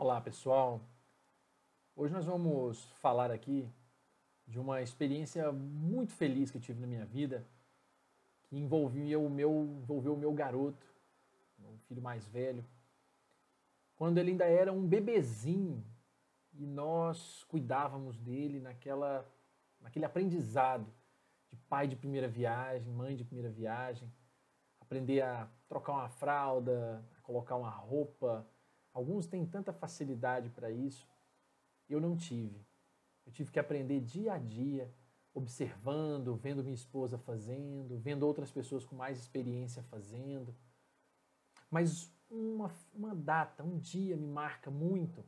Olá 0.00 0.20
pessoal, 0.20 0.80
hoje 1.96 2.14
nós 2.14 2.24
vamos 2.24 2.84
falar 3.00 3.32
aqui 3.32 3.68
de 4.46 4.56
uma 4.56 4.80
experiência 4.80 5.50
muito 5.50 6.12
feliz 6.12 6.52
que 6.52 6.56
eu 6.56 6.60
tive 6.60 6.80
na 6.80 6.86
minha 6.86 7.04
vida, 7.04 7.44
que 8.44 8.56
envolvia 8.56 9.18
o 9.18 9.28
meu, 9.28 9.50
envolveu 9.82 10.14
o 10.14 10.16
meu 10.16 10.32
garoto, 10.32 10.86
o 11.58 11.78
filho 11.88 12.00
mais 12.00 12.24
velho, 12.28 12.64
quando 13.96 14.18
ele 14.18 14.30
ainda 14.30 14.44
era 14.44 14.72
um 14.72 14.86
bebezinho 14.86 15.84
e 16.52 16.64
nós 16.64 17.42
cuidávamos 17.48 18.16
dele 18.20 18.60
naquela, 18.60 19.28
naquele 19.80 20.04
aprendizado 20.04 20.86
de 21.50 21.56
pai 21.56 21.88
de 21.88 21.96
primeira 21.96 22.28
viagem, 22.28 22.92
mãe 22.92 23.16
de 23.16 23.24
primeira 23.24 23.50
viagem, 23.50 24.08
aprender 24.80 25.22
a 25.22 25.48
trocar 25.68 25.94
uma 25.94 26.08
fralda, 26.08 27.04
a 27.18 27.20
colocar 27.20 27.56
uma 27.56 27.70
roupa, 27.70 28.46
Alguns 28.92 29.26
têm 29.26 29.46
tanta 29.46 29.72
facilidade 29.72 30.50
para 30.50 30.70
isso, 30.70 31.08
eu 31.88 32.00
não 32.00 32.16
tive. 32.16 32.66
Eu 33.26 33.32
tive 33.32 33.50
que 33.50 33.58
aprender 33.58 34.00
dia 34.00 34.32
a 34.32 34.38
dia, 34.38 34.92
observando, 35.34 36.34
vendo 36.34 36.62
minha 36.62 36.74
esposa 36.74 37.18
fazendo, 37.18 37.98
vendo 37.98 38.26
outras 38.26 38.50
pessoas 38.50 38.84
com 38.84 38.96
mais 38.96 39.18
experiência 39.18 39.82
fazendo. 39.84 40.54
Mas 41.70 42.10
uma, 42.30 42.70
uma 42.94 43.14
data, 43.14 43.62
um 43.62 43.78
dia 43.78 44.16
me 44.16 44.26
marca 44.26 44.70
muito, 44.70 45.24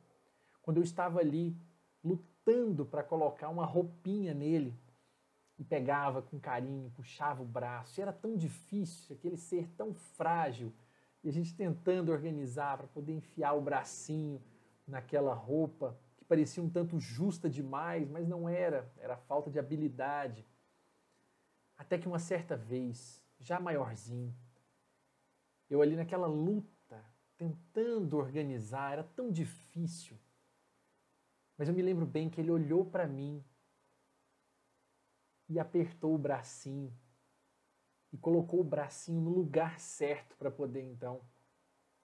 quando 0.63 0.79
eu 0.79 0.83
estava 0.83 1.21
ali 1.21 1.57
lutando 2.03 2.85
para 2.85 3.03
colocar 3.03 3.49
uma 3.49 3.65
roupinha 3.65 4.35
nele 4.35 4.75
e 5.59 5.65
pegava 5.65 6.23
com 6.23 6.41
carinho, 6.41 6.91
puxava 6.91 7.43
o 7.43 7.47
braço. 7.47 8.01
E 8.01 8.03
era 8.03 8.13
tão 8.13 8.37
difícil, 8.37 9.15
aquele 9.15 9.37
ser 9.37 9.69
tão 9.77 9.95
frágil 9.95 10.73
e 11.23 11.29
a 11.29 11.33
gente 11.33 11.55
tentando 11.55 12.11
organizar 12.11 12.79
para 12.79 12.87
poder 12.87 13.13
enfiar 13.13 13.53
o 13.53 13.61
bracinho 13.61 14.43
naquela 14.87 15.35
roupa 15.35 15.99
que 16.17 16.25
parecia 16.25 16.63
um 16.63 16.71
tanto 16.71 16.99
justa 16.99 17.49
demais, 17.49 18.09
mas 18.09 18.27
não 18.27 18.49
era, 18.49 18.91
era 18.99 19.17
falta 19.17 19.51
de 19.51 19.59
habilidade. 19.59 20.47
Até 21.77 21.99
que 21.99 22.09
uma 22.09 22.19
certa 22.19 22.57
vez, 22.57 23.23
já 23.39 23.61
maiorzinho, 23.61 24.35
eu 25.69 25.81
ali 25.83 25.95
naquela 25.95 26.27
luta, 26.27 27.05
tentando 27.37 28.17
organizar, 28.17 28.93
era 28.93 29.05
tão 29.05 29.31
difícil. 29.31 30.19
Mas 31.57 31.69
eu 31.69 31.75
me 31.75 31.83
lembro 31.83 32.07
bem 32.07 32.29
que 32.29 32.41
ele 32.41 32.51
olhou 32.51 32.85
para 32.85 33.07
mim 33.07 33.45
e 35.49 35.59
apertou 35.59 36.15
o 36.15 36.19
bracinho 36.19 36.93
e 38.13 38.19
colocou 38.19 38.61
o 38.61 38.65
bracinho 38.65 39.21
no 39.21 39.31
lugar 39.31 39.79
certo 39.79 40.37
para 40.37 40.51
poder 40.51 40.83
então 40.83 41.21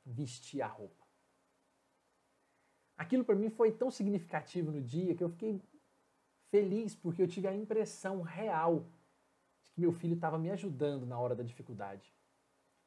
vestir 0.05 0.63
a 0.63 0.67
roupa. 0.67 1.05
Aquilo 2.97 3.25
para 3.25 3.35
mim 3.35 3.51
foi 3.51 3.73
tão 3.73 3.91
significativo 3.91 4.71
no 4.71 4.81
dia 4.81 5.15
que 5.15 5.23
eu 5.23 5.29
fiquei 5.29 5.61
feliz 6.51 6.95
porque 6.95 7.21
eu 7.21 7.29
tive 7.29 7.49
a 7.49 7.55
impressão 7.55 8.23
real 8.23 8.87
de 9.63 9.73
que 9.73 9.81
meu 9.81 9.93
filho 9.93 10.15
estava 10.15 10.39
me 10.39 10.51
ajudando 10.51 11.05
na 11.05 11.19
hora 11.19 11.35
da 11.35 11.43
dificuldade. 11.43 12.15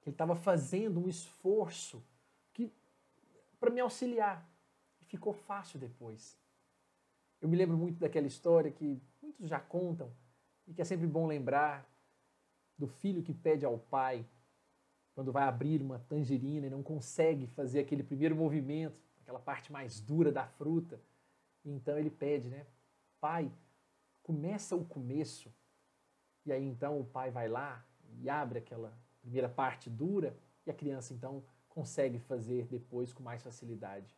Que 0.02 0.10
ele 0.10 0.16
estava 0.16 0.36
fazendo 0.36 1.00
um 1.00 1.08
esforço 1.08 2.04
que 2.54 2.72
para 3.60 3.70
me 3.70 3.82
auxiliar. 3.82 4.50
E 5.02 5.06
ficou 5.06 5.34
fácil 5.34 5.80
depois. 5.80 6.40
Eu 7.42 7.48
me 7.50 7.58
lembro 7.58 7.78
muito 7.78 8.00
daquela 8.00 8.28
história 8.28 8.72
que 8.72 9.02
muitos 9.22 9.48
já 9.48 9.60
contam 9.60 10.12
e 10.68 10.74
que 10.74 10.82
é 10.82 10.86
sempre 10.86 11.08
bom 11.08 11.28
lembrar 11.28 11.89
do 12.80 12.88
filho 12.88 13.22
que 13.22 13.34
pede 13.34 13.66
ao 13.66 13.78
pai 13.78 14.26
quando 15.14 15.34
vai 15.34 15.44
abrir 15.44 15.82
uma 15.82 16.00
tangerina 16.00 16.68
e 16.68 16.70
não 16.70 16.82
consegue 16.82 17.46
fazer 17.48 17.82
aquele 17.82 18.02
primeiro 18.02 18.36
movimento, 18.36 18.98
aquela 19.22 19.40
parte 19.40 19.70
mais 19.70 20.00
dura 20.00 20.32
da 20.32 20.48
fruta. 20.48 21.00
Então 21.66 22.00
ele 22.00 22.10
pede, 22.10 22.50
né? 22.50 22.66
Pai, 23.20 23.52
começa 24.24 24.78
o 24.78 24.86
começo. 24.86 25.54
E 26.46 26.54
aí 26.54 26.64
então 26.64 27.02
o 27.02 27.04
pai 27.04 27.30
vai 27.30 27.50
lá 27.50 27.86
e 28.22 28.30
abre 28.30 28.60
aquela 28.60 28.98
primeira 29.20 29.50
parte 29.50 29.90
dura 29.90 30.34
e 30.66 30.72
a 30.72 30.74
criança 30.74 31.14
então 31.14 31.44
consegue 31.68 32.18
fazer 32.20 32.66
depois 32.68 33.12
com 33.12 33.22
mais 33.22 33.44
facilidade. 33.44 34.16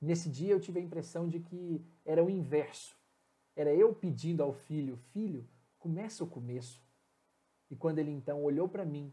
Nesse 0.00 0.30
dia 0.30 0.52
eu 0.52 0.60
tive 0.60 0.80
a 0.80 0.82
impressão 0.82 1.28
de 1.28 1.40
que 1.40 1.84
era 2.06 2.24
o 2.24 2.30
inverso. 2.30 2.96
Era 3.54 3.74
eu 3.74 3.94
pedindo 3.94 4.42
ao 4.42 4.54
filho, 4.54 4.96
filho, 5.12 5.46
começa 5.78 6.24
o 6.24 6.26
começo. 6.26 6.80
E 7.70 7.76
quando 7.76 7.98
ele 7.98 8.10
então 8.10 8.42
olhou 8.42 8.68
para 8.68 8.84
mim 8.84 9.12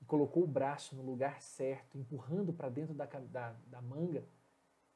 e 0.00 0.04
colocou 0.04 0.42
o 0.42 0.48
braço 0.48 0.96
no 0.96 1.02
lugar 1.02 1.40
certo, 1.40 1.96
empurrando 1.96 2.52
para 2.52 2.68
dentro 2.68 2.92
da, 2.92 3.06
da, 3.06 3.52
da 3.66 3.80
manga, 3.80 4.24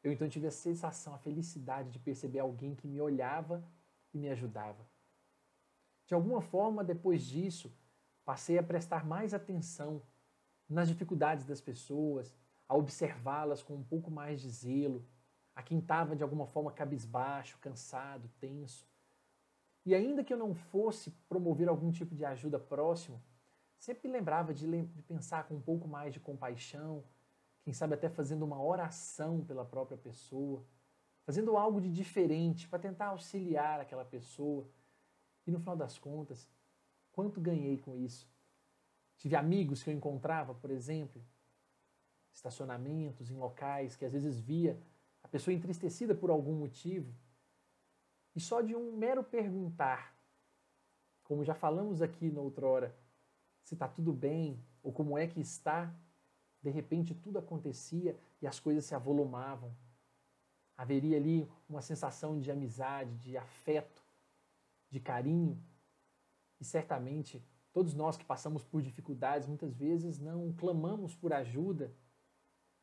eu 0.03 0.13
então 0.13 0.29
tive 0.29 0.47
a 0.47 0.51
sensação, 0.51 1.15
a 1.15 1.19
felicidade 1.19 1.91
de 1.91 1.99
perceber 1.99 2.41
alguém 2.41 2.75
que 2.75 2.87
me 2.87 3.01
olhava 3.01 3.65
e 4.13 4.19
me 4.19 4.29
ajudava. 4.29 4.87
De 6.07 6.15
alguma 6.15 6.43
forma, 6.43 6.85
depois 6.85 7.25
disso, 7.25 7.73
passei 8.25 8.59
a 8.59 8.63
prestar 8.63 9.07
mais 9.07 9.33
atenção 9.33 10.03
nas 10.69 10.89
dificuldades 10.89 11.47
das 11.47 11.61
pessoas, 11.61 12.35
a 12.69 12.75
observá-las 12.75 13.63
com 13.63 13.75
um 13.75 13.83
pouco 13.83 14.11
mais 14.11 14.41
de 14.41 14.51
zelo, 14.51 15.07
a 15.55 15.63
quem 15.63 15.79
estava 15.79 16.17
de 16.17 16.23
alguma 16.23 16.47
forma 16.47 16.73
cabisbaixo, 16.73 17.59
cansado, 17.59 18.29
tenso. 18.41 18.87
E 19.85 19.95
ainda 19.95 20.25
que 20.25 20.33
eu 20.33 20.39
não 20.39 20.55
fosse 20.55 21.11
promover 21.29 21.69
algum 21.69 21.93
tipo 21.93 22.15
de 22.15 22.25
ajuda 22.25 22.59
próximo, 22.59 23.23
sempre 23.79 24.11
lembrava 24.11 24.55
de, 24.55 24.67
de 24.87 25.03
pensar 25.03 25.47
com 25.47 25.55
um 25.55 25.61
pouco 25.61 25.87
mais 25.87 26.13
de 26.13 26.21
compaixão, 26.21 27.05
quem 27.63 27.73
sabe 27.73 27.95
até 27.95 28.09
fazendo 28.09 28.45
uma 28.45 28.63
oração 28.63 29.45
pela 29.45 29.65
própria 29.65 29.99
pessoa, 29.99 30.65
fazendo 31.25 31.57
algo 31.57 31.81
de 31.81 31.91
diferente 31.91 32.69
para 32.69 32.79
tentar 32.79 33.07
auxiliar 33.07 33.81
aquela 33.81 34.05
pessoa. 34.05 34.67
E 35.47 35.51
no 35.51 35.59
final 35.59 35.77
das 35.77 35.99
contas, 35.99 36.49
quanto 37.13 37.41
ganhei 37.41 37.79
com 37.79 37.97
isso? 37.97 38.29
Tive 39.17 39.37
amigos 39.37 39.83
que 39.83 39.91
eu 39.91 39.95
encontrava, 39.95 40.55
por 40.55 40.71
exemplo, 40.71 41.23
estacionamentos, 42.33 43.31
em 43.31 43.37
locais 43.37 43.97
que 43.97 44.05
às 44.05 44.13
vezes 44.13 44.39
via 44.39 44.79
a 45.23 45.29
pessoa 45.29 45.55
entristecida 45.55 46.15
por 46.15 46.31
algum 46.31 46.55
motivo 46.55 47.15
e 48.35 48.41
só 48.41 48.61
de 48.61 48.75
um 48.75 48.97
mero 48.97 49.23
perguntar, 49.23 50.17
como 51.23 51.45
já 51.45 51.55
falamos 51.55 52.03
aqui 52.03 52.31
na 52.31 52.41
outrora, 52.41 52.95
se 53.63 53.75
está 53.75 53.89
tudo 53.89 54.13
bem 54.13 54.63
ou 54.83 54.93
como 54.93 55.17
é 55.17 55.27
que 55.27 55.41
está, 55.41 55.95
de 56.63 56.71
repente 56.71 57.15
tudo 57.15 57.39
acontecia 57.39 58.19
e 58.43 58.47
as 58.47 58.59
coisas 58.59 58.85
se 58.85 58.95
avolumavam. 58.95 59.75
Haveria 60.77 61.17
ali 61.17 61.49
uma 61.69 61.81
sensação 61.81 62.39
de 62.41 62.51
amizade, 62.51 63.17
de 63.19 63.37
afeto, 63.37 64.03
de 64.91 64.99
carinho. 64.99 65.63
E 66.61 66.65
certamente 66.65 67.43
todos 67.73 67.95
nós 67.95 68.17
que 68.17 68.25
passamos 68.25 68.65
por 68.65 68.83
dificuldades 68.83 69.47
muitas 69.47 69.75
vezes 69.75 70.19
não 70.19 70.53
clamamos 70.53 71.15
por 71.15 71.33
ajuda, 71.33 71.95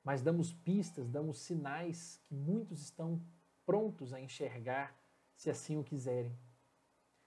mas 0.03 0.21
damos 0.21 0.53
pistas, 0.53 1.09
damos 1.09 1.39
sinais 1.39 2.19
que 2.25 2.33
muitos 2.33 2.81
estão 2.81 3.21
prontos 3.65 4.13
a 4.13 4.19
enxergar 4.19 5.00
se 5.41 5.49
assim 5.49 5.75
o 5.75 5.83
quiserem. 5.83 6.37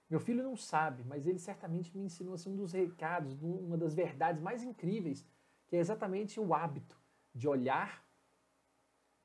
Meu 0.09 0.21
filho 0.21 0.41
não 0.41 0.55
sabe, 0.55 1.03
mas 1.03 1.27
ele 1.27 1.37
certamente 1.37 1.95
me 1.97 2.05
ensinou 2.05 2.35
assim, 2.35 2.49
um 2.49 2.55
dos 2.55 2.71
recados, 2.71 3.33
uma 3.41 3.77
das 3.77 3.93
verdades 3.93 4.41
mais 4.41 4.63
incríveis, 4.63 5.25
que 5.67 5.75
é 5.75 5.79
exatamente 5.79 6.39
o 6.39 6.53
hábito 6.53 6.97
de 7.33 7.45
olhar, 7.45 8.07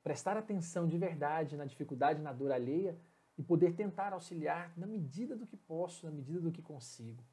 prestar 0.03 0.35
atenção 0.35 0.89
de 0.89 0.97
verdade 0.97 1.55
na 1.55 1.63
dificuldade, 1.63 2.21
na 2.21 2.33
dor 2.33 2.51
alheia 2.51 2.99
e 3.37 3.41
poder 3.41 3.75
tentar 3.75 4.11
auxiliar 4.11 4.77
na 4.77 4.85
medida 4.85 5.37
do 5.37 5.47
que 5.47 5.55
posso, 5.55 6.05
na 6.05 6.11
medida 6.11 6.41
do 6.41 6.51
que 6.51 6.61
consigo. 6.61 7.23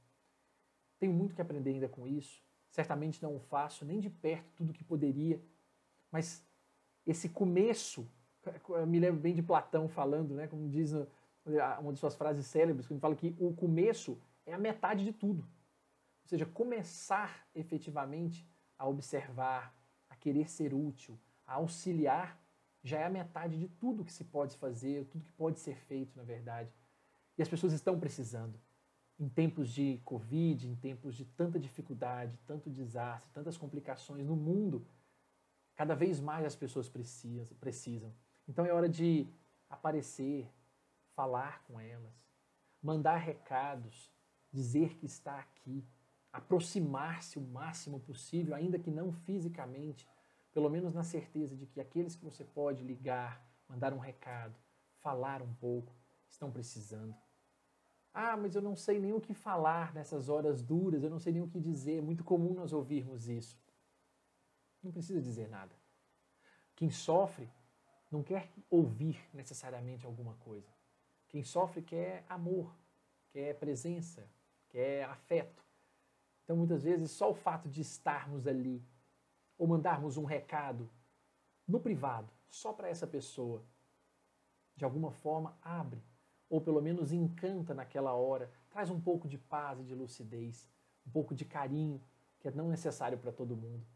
Tenho 0.96 1.12
muito 1.12 1.34
que 1.34 1.42
aprender 1.42 1.70
ainda 1.70 1.88
com 1.88 2.06
isso. 2.06 2.40
Certamente 2.70 3.20
não 3.20 3.40
faço 3.40 3.84
nem 3.84 3.98
de 3.98 4.08
perto 4.08 4.52
tudo 4.54 4.70
o 4.70 4.72
que 4.72 4.84
poderia, 4.84 5.42
mas 6.08 6.46
esse 7.04 7.28
começo, 7.28 8.08
me 8.86 9.00
lembro 9.00 9.20
bem 9.20 9.34
de 9.34 9.42
Platão 9.42 9.88
falando, 9.88 10.34
né, 10.34 10.46
como 10.46 10.68
diz 10.68 10.92
no, 10.92 11.08
uma 11.80 11.92
de 11.92 11.98
suas 11.98 12.14
frases 12.14 12.46
célebres, 12.46 12.86
que 12.86 12.92
ele 12.92 13.00
fala 13.00 13.14
que 13.14 13.34
o 13.38 13.52
começo 13.52 14.20
é 14.44 14.52
a 14.52 14.58
metade 14.58 15.04
de 15.04 15.12
tudo. 15.12 15.42
Ou 15.42 16.28
seja, 16.28 16.46
começar 16.46 17.46
efetivamente 17.54 18.46
a 18.78 18.86
observar, 18.86 19.74
a 20.08 20.16
querer 20.16 20.48
ser 20.48 20.74
útil, 20.74 21.18
a 21.46 21.54
auxiliar, 21.54 22.40
já 22.82 22.98
é 22.98 23.04
a 23.04 23.10
metade 23.10 23.58
de 23.58 23.68
tudo 23.68 24.04
que 24.04 24.12
se 24.12 24.24
pode 24.24 24.56
fazer, 24.56 25.06
tudo 25.06 25.24
que 25.24 25.32
pode 25.32 25.58
ser 25.58 25.76
feito, 25.76 26.16
na 26.16 26.22
verdade. 26.22 26.72
E 27.36 27.42
as 27.42 27.48
pessoas 27.48 27.72
estão 27.72 27.98
precisando. 27.98 28.60
Em 29.18 29.28
tempos 29.28 29.70
de 29.70 30.00
Covid, 30.04 30.68
em 30.68 30.76
tempos 30.76 31.16
de 31.16 31.24
tanta 31.24 31.58
dificuldade, 31.58 32.38
tanto 32.46 32.70
desastre, 32.70 33.30
tantas 33.32 33.56
complicações 33.56 34.24
no 34.24 34.36
mundo, 34.36 34.86
cada 35.74 35.94
vez 35.94 36.20
mais 36.20 36.44
as 36.46 36.54
pessoas 36.54 36.88
precisam. 36.88 38.14
Então 38.46 38.64
é 38.64 38.72
hora 38.72 38.88
de 38.88 39.26
aparecer, 39.68 40.48
falar 41.18 41.64
com 41.64 41.80
elas, 41.80 42.14
mandar 42.80 43.16
recados, 43.16 44.08
dizer 44.52 44.96
que 44.96 45.04
está 45.04 45.40
aqui, 45.40 45.84
aproximar-se 46.32 47.40
o 47.40 47.42
máximo 47.42 47.98
possível, 47.98 48.54
ainda 48.54 48.78
que 48.78 48.88
não 48.88 49.10
fisicamente, 49.10 50.08
pelo 50.54 50.70
menos 50.70 50.94
na 50.94 51.02
certeza 51.02 51.56
de 51.56 51.66
que 51.66 51.80
aqueles 51.80 52.14
que 52.14 52.24
você 52.24 52.44
pode 52.44 52.84
ligar, 52.84 53.44
mandar 53.68 53.92
um 53.92 53.98
recado, 53.98 54.56
falar 55.00 55.42
um 55.42 55.52
pouco, 55.54 55.92
estão 56.28 56.52
precisando. 56.52 57.16
Ah, 58.14 58.36
mas 58.36 58.54
eu 58.54 58.62
não 58.62 58.76
sei 58.76 59.00
nem 59.00 59.12
o 59.12 59.20
que 59.20 59.34
falar 59.34 59.92
nessas 59.92 60.28
horas 60.28 60.62
duras, 60.62 61.02
eu 61.02 61.10
não 61.10 61.18
sei 61.18 61.32
nem 61.32 61.42
o 61.42 61.48
que 61.48 61.58
dizer. 61.58 61.98
É 61.98 62.00
muito 62.00 62.22
comum 62.22 62.54
nós 62.54 62.72
ouvirmos 62.72 63.28
isso. 63.28 63.60
Não 64.80 64.92
precisa 64.92 65.20
dizer 65.20 65.48
nada. 65.48 65.74
Quem 66.76 66.90
sofre 66.90 67.50
não 68.08 68.22
quer 68.22 68.52
ouvir 68.70 69.18
necessariamente 69.34 70.06
alguma 70.06 70.34
coisa. 70.36 70.77
Quem 71.28 71.44
sofre 71.44 71.82
quer 71.82 72.24
amor, 72.28 72.74
quer 73.30 73.54
presença, 73.58 74.26
quer 74.68 75.04
afeto. 75.04 75.62
Então, 76.44 76.56
muitas 76.56 76.82
vezes, 76.82 77.10
só 77.10 77.30
o 77.30 77.34
fato 77.34 77.68
de 77.68 77.82
estarmos 77.82 78.46
ali 78.46 78.82
ou 79.58 79.66
mandarmos 79.66 80.16
um 80.16 80.24
recado 80.24 80.88
no 81.66 81.78
privado, 81.78 82.32
só 82.48 82.72
para 82.72 82.88
essa 82.88 83.06
pessoa, 83.06 83.62
de 84.74 84.84
alguma 84.84 85.10
forma 85.10 85.58
abre, 85.60 86.02
ou 86.48 86.60
pelo 86.60 86.80
menos 86.80 87.12
encanta 87.12 87.74
naquela 87.74 88.14
hora, 88.14 88.50
traz 88.70 88.88
um 88.88 89.00
pouco 89.00 89.28
de 89.28 89.36
paz 89.36 89.80
e 89.80 89.84
de 89.84 89.94
lucidez, 89.94 90.70
um 91.06 91.10
pouco 91.10 91.34
de 91.34 91.44
carinho, 91.44 92.00
que 92.40 92.48
é 92.48 92.50
não 92.50 92.68
necessário 92.68 93.18
para 93.18 93.32
todo 93.32 93.56
mundo. 93.56 93.86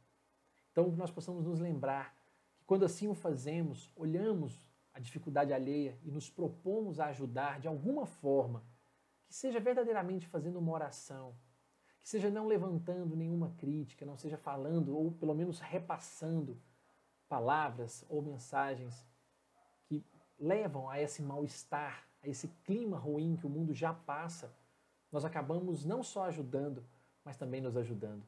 Então, 0.71 0.91
que 0.91 0.97
nós 0.97 1.11
possamos 1.11 1.45
nos 1.45 1.61
lembrar 1.61 2.15
que 2.57 2.65
quando 2.65 2.85
assim 2.85 3.09
o 3.09 3.15
fazemos, 3.15 3.91
olhamos 3.97 4.67
a 4.93 5.01
dificuldade 5.01 5.53
alheia 5.53 5.99
e 6.03 6.11
nos 6.11 6.29
propomos 6.29 7.01
a 7.01 7.07
ajudar 7.07 7.61
de 7.61 7.69
alguma 7.69 8.07
forma, 8.07 8.65
que 9.27 9.35
seja 9.35 9.59
verdadeiramente 9.59 10.27
fazendo 10.27 10.59
uma 10.59 10.73
oração, 10.73 11.35
que 12.01 12.09
seja 12.09 12.31
não 12.31 12.47
levantando 12.47 13.17
nenhuma 13.17 13.55
crítica, 13.57 14.05
não 14.05 14.17
seja 14.17 14.37
falando 14.37 14.97
ou 14.97 15.13
pelo 15.13 15.35
menos 15.35 15.61
repassando 15.61 16.61
palavras 17.29 18.05
ou 18.09 18.21
mensagens 18.21 19.07
que 19.87 20.05
levam 20.39 20.91
a 20.91 21.01
esse 21.01 21.23
mal-estar, 21.23 22.07
a 22.23 22.29
esse 22.29 22.49
clima 22.65 22.99
ruim 22.99 23.37
que 23.37 23.47
o 23.47 23.51
mundo 23.51 23.73
já 23.73 23.95
passa, 23.95 24.55
nós 25.11 25.25
acabamos 25.25 25.85
não 25.85 26.03
só 26.03 26.25
ajudando, 26.25 26.85
mas 27.25 27.37
também 27.37 27.61
nos 27.61 27.77
ajudando. 27.77 28.23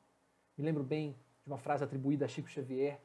Me 0.57 0.65
lembro 0.65 0.85
bem 0.85 1.19
de 1.43 1.51
uma 1.51 1.59
frase 1.59 1.85
atribuída 1.85 2.25
a 2.25 2.29
Chico 2.29 2.49
Xavier, 2.49 3.01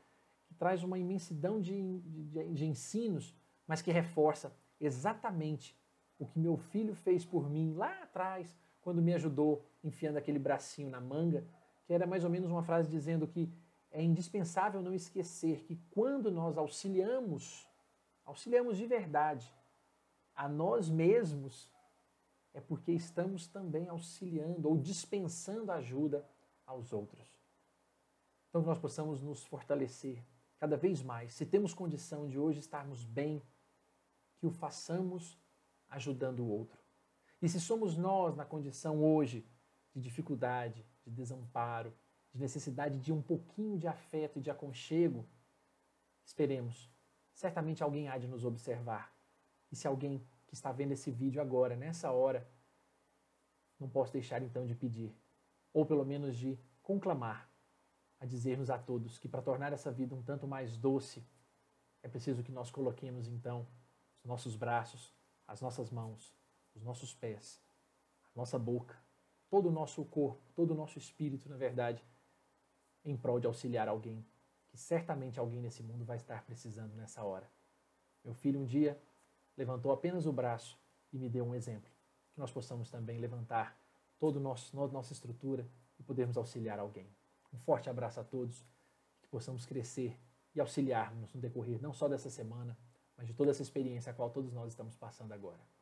que 0.46 0.54
traz 0.54 0.84
uma 0.84 0.98
imensidão 0.98 1.60
de, 1.60 2.00
de, 2.00 2.54
de 2.54 2.66
ensinos, 2.66 3.36
mas 3.70 3.84
que 3.84 3.92
reforça 3.92 4.52
exatamente 4.82 5.78
o 6.18 6.26
que 6.26 6.40
meu 6.40 6.58
filho 6.58 6.96
fez 6.96 7.24
por 7.24 7.48
mim 7.48 7.72
lá 7.76 8.02
atrás, 8.02 8.58
quando 8.82 9.00
me 9.00 9.14
ajudou 9.14 9.64
enfiando 9.84 10.18
aquele 10.18 10.40
bracinho 10.40 10.90
na 10.90 11.00
manga, 11.00 11.46
que 11.86 11.94
era 11.94 12.08
mais 12.08 12.24
ou 12.24 12.32
menos 12.32 12.50
uma 12.50 12.64
frase 12.64 12.90
dizendo 12.90 13.28
que 13.28 13.48
é 13.92 14.02
indispensável 14.02 14.82
não 14.82 14.92
esquecer 14.92 15.62
que 15.66 15.76
quando 15.92 16.32
nós 16.32 16.58
auxiliamos, 16.58 17.70
auxiliamos 18.26 18.76
de 18.76 18.88
verdade 18.88 19.54
a 20.36 20.50
nós 20.50 20.90
mesmos, 20.90 21.72
é 22.56 22.60
porque 22.60 22.92
estamos 22.92 23.46
também 23.46 23.88
auxiliando 23.88 24.68
ou 24.68 24.80
dispensando 24.80 25.72
ajuda 25.72 26.28
aos 26.66 26.92
outros. 26.92 27.28
Então, 28.50 28.64
que 28.64 28.68
nós 28.68 28.80
possamos 28.80 29.22
nos 29.22 29.46
fortalecer 29.46 30.26
cada 30.58 30.76
vez 30.76 31.04
mais. 31.04 31.34
Se 31.34 31.46
temos 31.46 31.72
condição 31.72 32.28
de 32.28 32.40
hoje 32.40 32.60
estarmos 32.60 33.06
bem, 33.06 33.44
que 34.40 34.48
o 34.48 34.52
façamos 34.52 35.38
ajudando 35.90 36.40
o 36.40 36.50
outro. 36.50 36.80
E 37.42 37.48
se 37.48 37.60
somos 37.60 37.98
nós 37.98 38.36
na 38.36 38.46
condição 38.46 39.04
hoje 39.04 39.46
de 39.94 40.02
dificuldade, 40.02 40.86
de 41.04 41.12
desamparo, 41.12 41.94
de 42.32 42.40
necessidade 42.40 43.00
de 43.00 43.12
um 43.12 43.22
pouquinho 43.22 43.78
de 43.78 43.88
afeto 43.88 44.40
e 44.40 44.42
de 44.42 44.50
aconchego, 44.50 45.28
esperemos. 46.24 46.90
Certamente 47.34 47.84
alguém 47.84 48.08
há 48.08 48.18
de 48.18 48.28
nos 48.28 48.46
observar. 48.46 49.14
E 49.72 49.76
se 49.76 49.88
alguém 49.88 50.26
que 50.48 50.54
está 50.54 50.72
vendo 50.72 50.92
esse 50.92 51.12
vídeo 51.12 51.42
agora, 51.42 51.76
nessa 51.76 52.12
hora, 52.12 52.50
não 53.80 53.90
posso 53.90 54.12
deixar 54.14 54.42
então 54.42 54.66
de 54.66 54.76
pedir, 54.76 55.16
ou 55.74 55.86
pelo 55.86 56.06
menos 56.06 56.36
de 56.36 56.60
conclamar 56.82 57.50
a 58.20 58.26
dizer-nos 58.26 58.70
a 58.70 58.78
todos 58.78 59.18
que 59.18 59.30
para 59.30 59.42
tornar 59.42 59.72
essa 59.72 59.92
vida 59.92 60.14
um 60.14 60.22
tanto 60.22 60.48
mais 60.48 60.76
doce, 60.76 61.26
é 62.04 62.08
preciso 62.10 62.44
que 62.44 62.52
nós 62.52 62.70
coloquemos 62.70 63.28
então 63.28 63.66
os 64.20 64.26
nossos 64.26 64.56
braços, 64.56 65.14
as 65.48 65.62
nossas 65.62 65.90
mãos, 65.90 66.34
os 66.76 66.84
nossos 66.84 67.14
pés, 67.14 67.62
a 68.36 68.40
nossa 68.40 68.60
boca, 68.60 68.96
todo 69.50 69.70
o 69.70 69.72
nosso 69.72 70.06
corpo, 70.06 70.42
todo 70.56 70.72
o 70.72 70.76
nosso 70.76 70.98
espírito, 70.98 71.50
na 71.50 71.58
verdade, 71.58 72.04
em 73.04 73.18
prol 73.18 73.40
de 73.40 73.48
auxiliar 73.48 73.88
alguém, 73.88 74.26
que 74.68 74.78
certamente 74.78 75.40
alguém 75.40 75.62
nesse 75.62 75.82
mundo 75.82 76.06
vai 76.06 76.18
estar 76.18 76.44
precisando 76.44 76.94
nessa 76.96 77.24
hora. 77.24 77.50
Meu 78.24 78.34
filho 78.34 78.60
um 78.60 78.66
dia 78.66 79.02
levantou 79.58 79.92
apenas 79.92 80.26
o 80.26 80.34
braço 80.34 80.78
e 81.12 81.18
me 81.18 81.30
deu 81.30 81.46
um 81.46 81.56
exemplo, 81.56 81.90
que 82.32 82.40
nós 82.40 82.52
possamos 82.52 82.90
também 82.90 83.18
levantar 83.18 83.78
toda 84.20 84.38
a 84.38 84.42
nossa 84.42 85.14
estrutura 85.14 85.68
e 85.98 86.04
podermos 86.04 86.38
auxiliar 86.38 86.78
alguém. 86.80 87.10
Um 87.52 87.58
forte 87.58 87.90
abraço 87.90 88.20
a 88.20 88.24
todos, 88.24 88.64
que 89.22 89.28
possamos 89.28 89.66
crescer 89.66 90.20
e 90.54 90.60
auxiliar-nos 90.60 91.34
no 91.34 91.42
decorrer 91.42 91.82
não 91.82 91.94
só 91.94 92.08
dessa 92.08 92.30
semana, 92.30 92.78
mas 93.20 93.28
de 93.28 93.34
toda 93.34 93.52
essa 93.52 93.62
experiência 93.62 94.12
a 94.12 94.14
qual 94.14 94.30
todos 94.30 94.54
nós 94.54 94.70
estamos 94.70 94.96
passando 94.96 95.34
agora. 95.34 95.60